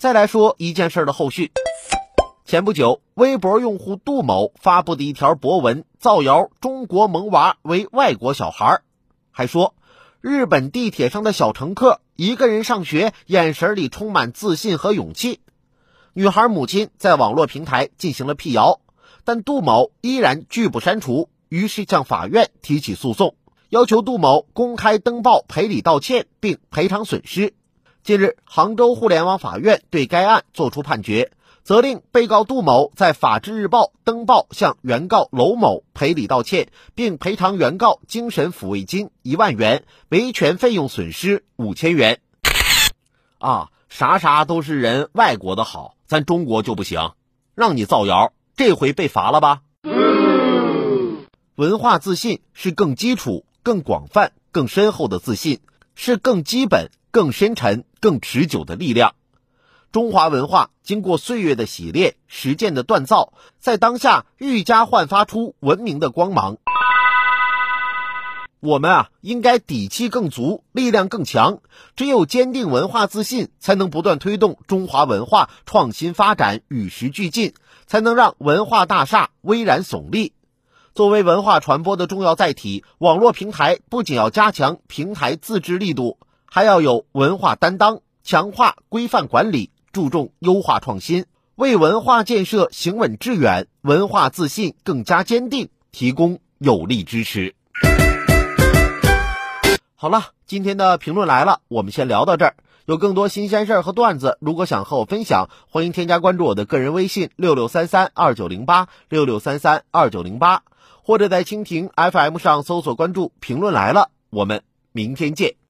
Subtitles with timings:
[0.00, 1.52] 再来说一件事的后续。
[2.46, 8.80] 前不久，微博用户杜某发布的一条博文，造谣中国萌娃为外国小孩，
[9.30, 9.74] 还说
[10.22, 15.40] 日本地铁上的小乘客一个人上学，眼神里充满自信和勇气。
[16.14, 18.80] 女孩母亲在网络平台进行了辟谣，
[19.24, 23.34] 但杜某依然拒不删除，于是向法院提起诉讼，
[23.68, 27.52] 要求杜某公开登报赔礼道歉并赔偿损失。
[28.02, 31.30] 近日，杭州互联网法院对该案作出判决。
[31.62, 42.20] 责令被告杜某在《法制日报》登报向原告娄某赔礼道歉，并赔偿原告精神抚慰金一万元、维权费用损失五千元。
[43.38, 47.12] 啊，啥啥都是人外国的好，咱中国就不行？
[47.54, 49.60] 让你造谣，这回被罚了吧？
[51.54, 55.60] 文化自信是更基础、更广泛、更深厚的自信，
[55.94, 59.14] 是更基本、更深沉、更持久的力量。
[59.92, 66.58] 中华文化经过岁月的洗炼、实践的锻造，在当下愈加焕发出文明的光芒。
[68.60, 71.60] 我们啊，应该底气更足，力量更强。
[71.96, 77.54] 只有坚定文化自信，才能不断推动中华文化创新发展与时俱进，
[77.86, 80.34] 才能让文化大厦巍然耸立。
[80.94, 86.18] 作为文化传播的重要载体，网络平台不仅要加强平台自治力度，
[86.52, 89.70] 还要有文化担当，强化规范管理。
[89.92, 91.24] 注重优化创新，
[91.56, 97.56] 为文化建设行稳致远、文化自信更加坚定提供有力支持。
[99.96, 102.54] 好了，今天的评论来了，我们先聊到这儿。
[102.86, 110.62] 有更多新鲜事儿和段子，如果想和我分享，欢迎添加关注我的个人微信六六三三二九零八六六三三二九零八，
[111.02, 114.10] 或者在蜻蜓 FM 上搜索关注“评论来了”。
[114.30, 115.54] 我们明天见。